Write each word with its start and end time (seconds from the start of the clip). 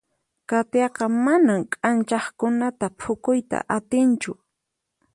Katiaqa 0.49 1.03
manan 1.25 1.61
k'anchaqkunata 1.71 2.85
phukuyta 3.01 3.57
atinchu. 3.75 4.31